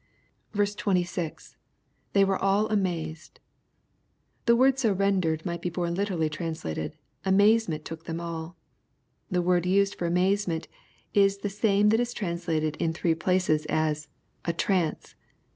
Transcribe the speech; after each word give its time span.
26.— 0.55 1.57
[TJiey 2.15 2.25
were 2.25 2.43
aU 2.43 2.67
amaaed,] 2.69 3.29
The 4.47 4.55
word 4.55 4.79
so 4.79 4.93
rendered 4.93 5.45
might 5.45 5.61
be 5.61 5.71
more 5.77 5.91
literally 5.91 6.27
translated, 6.27 6.93
'^ 6.93 6.95
Amazement 7.23 7.85
took 7.85 8.05
them 8.05 8.17
alL'* 8.19 8.55
The 9.29 9.43
word 9.43 9.67
used 9.67 9.93
for 9.93 10.07
amazement 10.07 10.67
is 11.13 11.37
the 11.37 11.49
same 11.49 11.89
that 11.89 11.99
is 11.99 12.15
translated 12.15 12.77
in 12.77 12.93
three 12.93 13.13
places 13.13 13.67
as" 13.67 14.07
a 14.45 14.53
trance.' 14.53 15.13